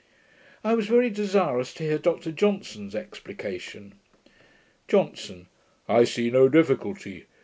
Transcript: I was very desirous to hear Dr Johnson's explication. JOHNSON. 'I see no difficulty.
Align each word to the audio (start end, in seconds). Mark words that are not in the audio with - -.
I 0.63 0.73
was 0.73 0.87
very 0.87 1.11
desirous 1.11 1.75
to 1.75 1.83
hear 1.83 1.99
Dr 1.99 2.31
Johnson's 2.31 2.95
explication. 2.95 3.93
JOHNSON. 4.87 5.45
'I 5.87 6.03
see 6.05 6.31
no 6.31 6.49
difficulty. 6.49 7.27